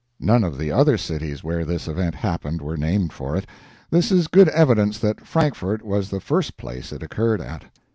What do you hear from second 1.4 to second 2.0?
where this